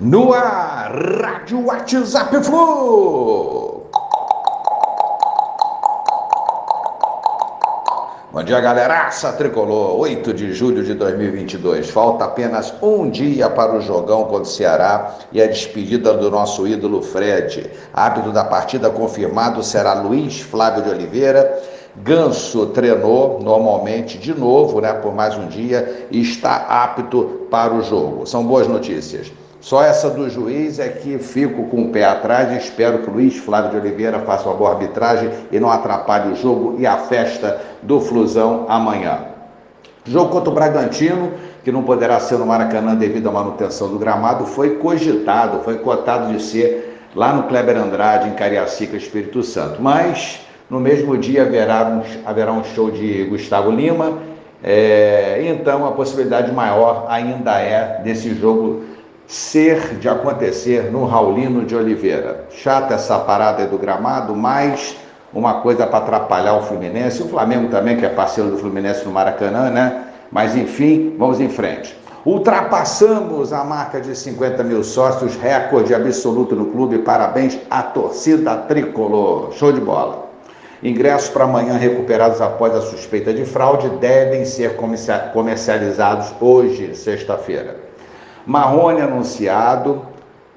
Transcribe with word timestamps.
No 0.00 0.32
ar, 0.32 0.92
Rádio 1.20 1.66
WhatsApp 1.66 2.44
Flu. 2.44 3.82
Bom 8.30 8.44
dia, 8.44 8.60
galeraça 8.60 9.32
tricolor. 9.32 9.98
8 9.98 10.32
de 10.34 10.52
julho 10.52 10.84
de 10.84 10.94
2022. 10.94 11.90
Falta 11.90 12.26
apenas 12.26 12.72
um 12.80 13.10
dia 13.10 13.50
para 13.50 13.74
o 13.74 13.80
jogão 13.80 14.26
contra 14.26 14.42
o 14.42 14.46
Ceará 14.46 15.16
e 15.32 15.42
a 15.42 15.48
despedida 15.48 16.14
do 16.14 16.30
nosso 16.30 16.64
ídolo 16.64 17.02
Fred. 17.02 17.68
Árbitro 17.92 18.30
da 18.30 18.44
partida 18.44 18.90
confirmado 18.90 19.64
será 19.64 19.94
Luiz 19.94 20.38
Flávio 20.38 20.84
de 20.84 20.90
Oliveira. 20.90 21.60
Ganso 21.96 22.66
treinou 22.66 23.40
normalmente 23.42 24.16
de 24.16 24.32
novo, 24.32 24.80
né, 24.80 24.92
por 24.92 25.12
mais 25.12 25.36
um 25.36 25.48
dia 25.48 26.06
e 26.08 26.22
está 26.22 26.54
apto 26.68 27.48
para 27.50 27.74
o 27.74 27.82
jogo. 27.82 28.24
São 28.24 28.44
boas 28.44 28.68
notícias. 28.68 29.32
Só 29.60 29.82
essa 29.82 30.08
do 30.10 30.30
juiz 30.30 30.78
é 30.78 30.88
que 30.88 31.18
fico 31.18 31.64
com 31.64 31.84
o 31.84 31.88
pé 31.90 32.04
atrás 32.04 32.52
e 32.52 32.58
espero 32.58 32.98
que 32.98 33.10
o 33.10 33.12
Luiz 33.12 33.36
Flávio 33.36 33.72
de 33.72 33.76
Oliveira 33.78 34.20
faça 34.20 34.48
uma 34.48 34.54
boa 34.54 34.70
arbitragem 34.70 35.30
e 35.50 35.58
não 35.58 35.70
atrapalhe 35.70 36.32
o 36.32 36.36
jogo 36.36 36.76
e 36.78 36.86
a 36.86 36.96
festa 36.96 37.60
do 37.82 38.00
Flusão 38.00 38.66
amanhã. 38.68 39.18
Jogo 40.04 40.30
contra 40.30 40.50
o 40.50 40.54
Bragantino, 40.54 41.32
que 41.64 41.72
não 41.72 41.82
poderá 41.82 42.20
ser 42.20 42.38
no 42.38 42.46
Maracanã 42.46 42.94
devido 42.94 43.28
à 43.28 43.32
manutenção 43.32 43.88
do 43.88 43.98
gramado, 43.98 44.46
foi 44.46 44.76
cogitado, 44.76 45.60
foi 45.64 45.78
cotado 45.78 46.32
de 46.32 46.40
ser 46.40 47.08
lá 47.14 47.32
no 47.32 47.42
Kleber 47.42 47.76
Andrade, 47.76 48.28
em 48.28 48.34
Cariacica, 48.34 48.96
Espírito 48.96 49.42
Santo. 49.42 49.82
Mas 49.82 50.40
no 50.70 50.78
mesmo 50.78 51.18
dia 51.18 51.42
haverá 51.42 51.84
um, 51.84 52.02
haverá 52.24 52.52
um 52.52 52.62
show 52.62 52.90
de 52.90 53.24
Gustavo 53.24 53.70
Lima, 53.70 54.18
é, 54.62 55.44
então 55.46 55.86
a 55.86 55.92
possibilidade 55.92 56.52
maior 56.52 57.06
ainda 57.08 57.58
é 57.58 58.00
desse 58.02 58.34
jogo 58.34 58.82
ser 59.28 59.98
de 59.98 60.08
acontecer 60.08 60.90
no 60.90 61.04
Raulino 61.04 61.66
de 61.66 61.76
Oliveira. 61.76 62.46
Chata 62.50 62.94
essa 62.94 63.18
parada 63.18 63.66
do 63.66 63.76
gramado, 63.76 64.34
mas 64.34 64.96
uma 65.34 65.60
coisa 65.60 65.86
para 65.86 65.98
atrapalhar 65.98 66.54
o 66.54 66.62
Fluminense, 66.62 67.22
o 67.22 67.28
Flamengo 67.28 67.68
também, 67.68 67.98
que 67.98 68.06
é 68.06 68.08
parceiro 68.08 68.50
do 68.50 68.56
Fluminense 68.56 69.04
no 69.04 69.12
Maracanã, 69.12 69.68
né? 69.68 70.04
Mas 70.32 70.56
enfim, 70.56 71.14
vamos 71.18 71.40
em 71.40 71.48
frente. 71.50 71.94
Ultrapassamos 72.24 73.52
a 73.52 73.62
marca 73.62 74.00
de 74.00 74.16
50 74.16 74.64
mil 74.64 74.82
sócios, 74.82 75.36
recorde 75.36 75.94
absoluto 75.94 76.56
no 76.56 76.66
clube. 76.66 76.98
Parabéns 77.00 77.58
à 77.70 77.82
torcida 77.82 78.56
tricolor. 78.56 79.52
Show 79.52 79.72
de 79.72 79.80
bola. 79.80 80.26
Ingressos 80.82 81.28
para 81.28 81.44
amanhã 81.44 81.74
recuperados 81.74 82.40
após 82.40 82.74
a 82.74 82.80
suspeita 82.80 83.34
de 83.34 83.44
fraude 83.44 83.90
devem 83.98 84.46
ser 84.46 84.76
comercializados 85.32 86.32
hoje, 86.40 86.94
sexta-feira. 86.94 87.87
Marrone 88.48 89.02
anunciado, 89.02 90.00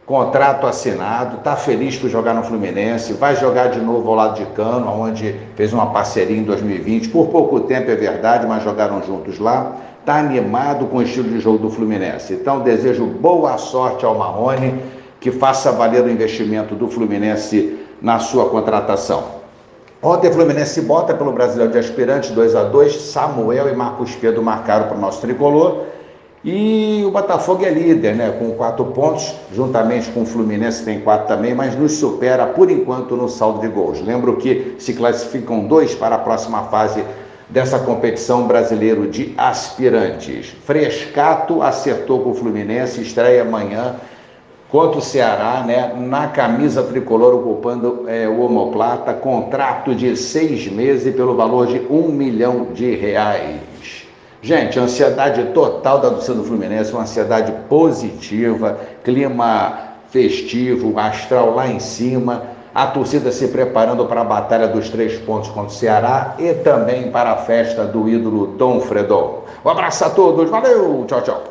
contrato 0.05 0.65
assinado, 0.65 1.39
está 1.39 1.57
feliz 1.57 1.97
por 1.97 2.09
jogar 2.09 2.33
no 2.33 2.41
Fluminense, 2.41 3.11
vai 3.11 3.35
jogar 3.35 3.67
de 3.67 3.81
novo 3.81 4.07
ao 4.07 4.15
lado 4.15 4.35
de 4.37 4.45
Cano, 4.53 4.89
onde 4.89 5.35
fez 5.57 5.73
uma 5.73 5.87
parceria 5.87 6.37
em 6.37 6.43
2020, 6.43 7.09
por 7.09 7.27
pouco 7.27 7.59
tempo 7.59 7.91
é 7.91 7.95
verdade, 7.95 8.47
mas 8.47 8.63
jogaram 8.63 9.03
juntos 9.03 9.39
lá. 9.39 9.73
Está 9.99 10.19
animado 10.19 10.85
com 10.85 10.99
o 10.99 11.01
estilo 11.01 11.27
de 11.27 11.41
jogo 11.41 11.57
do 11.57 11.69
Fluminense. 11.69 12.31
Então 12.31 12.61
desejo 12.61 13.05
boa 13.05 13.57
sorte 13.57 14.05
ao 14.05 14.15
Marrone, 14.17 14.81
que 15.19 15.29
faça 15.29 15.69
valer 15.73 16.01
o 16.01 16.09
investimento 16.09 16.73
do 16.73 16.87
Fluminense 16.87 17.77
na 18.01 18.19
sua 18.19 18.47
contratação. 18.47 19.41
Ontem 20.01 20.29
o 20.29 20.33
Fluminense 20.33 20.79
bota 20.79 21.13
pelo 21.13 21.33
Brasileiro 21.33 21.73
de 21.73 21.79
Aspirantes 21.79 22.31
2 22.31 22.55
a 22.55 22.63
2 22.63 23.01
Samuel 23.01 23.67
e 23.67 23.75
Marcos 23.75 24.15
Pedro 24.15 24.41
marcaram 24.41 24.87
para 24.87 24.95
o 24.95 25.01
nosso 25.01 25.19
tricolor. 25.19 25.91
E 26.43 27.03
o 27.05 27.11
Botafogo 27.11 27.63
é 27.63 27.69
líder, 27.69 28.15
né? 28.15 28.35
Com 28.39 28.51
quatro 28.53 28.85
pontos, 28.85 29.35
juntamente 29.53 30.09
com 30.09 30.23
o 30.23 30.25
Fluminense 30.25 30.83
tem 30.83 30.99
quatro 30.99 31.27
também, 31.27 31.53
mas 31.53 31.75
nos 31.75 31.93
supera 31.93 32.47
por 32.47 32.71
enquanto 32.71 33.15
no 33.15 33.29
saldo 33.29 33.59
de 33.59 33.67
gols. 33.67 34.01
Lembro 34.01 34.37
que 34.37 34.75
se 34.79 34.93
classificam 34.93 35.65
dois 35.65 35.93
para 35.93 36.15
a 36.15 36.19
próxima 36.19 36.63
fase 36.63 37.03
dessa 37.47 37.77
competição 37.77 38.47
brasileiro 38.47 39.07
de 39.07 39.35
aspirantes. 39.37 40.47
Frescato 40.65 41.61
acertou 41.61 42.21
com 42.21 42.31
o 42.31 42.33
Fluminense, 42.33 43.01
estreia 43.01 43.43
amanhã 43.43 43.97
contra 44.67 44.97
o 44.97 45.01
Ceará, 45.01 45.63
né? 45.63 45.93
Na 45.95 46.27
camisa 46.29 46.81
tricolor 46.81 47.35
ocupando 47.35 48.05
é, 48.07 48.27
o 48.27 48.39
omoplata, 48.39 49.13
contrato 49.13 49.93
de 49.93 50.17
seis 50.17 50.67
meses 50.71 51.13
pelo 51.13 51.35
valor 51.35 51.67
de 51.67 51.85
um 51.87 52.07
milhão 52.07 52.69
de 52.73 52.95
reais. 52.95 54.09
Gente, 54.43 54.79
ansiedade 54.79 55.43
total 55.53 55.99
da 55.99 56.09
torcida 56.09 56.33
do 56.33 56.43
Fluminense, 56.43 56.91
uma 56.91 57.03
ansiedade 57.03 57.51
positiva, 57.69 58.75
clima 59.03 59.91
festivo, 60.09 60.97
astral 60.97 61.53
lá 61.53 61.67
em 61.67 61.79
cima, 61.79 62.43
a 62.73 62.87
torcida 62.87 63.31
se 63.31 63.49
preparando 63.49 64.05
para 64.05 64.21
a 64.21 64.23
batalha 64.25 64.67
dos 64.67 64.89
três 64.89 65.17
pontos 65.19 65.49
contra 65.49 65.69
o 65.69 65.69
Ceará 65.69 66.35
e 66.39 66.53
também 66.55 67.11
para 67.11 67.33
a 67.33 67.37
festa 67.37 67.85
do 67.85 68.09
ídolo 68.09 68.47
Dom 68.57 68.79
Fredon. 68.79 69.43
Um 69.63 69.69
abraço 69.69 70.05
a 70.05 70.09
todos, 70.09 70.49
valeu, 70.49 71.05
tchau, 71.07 71.21
tchau. 71.21 71.43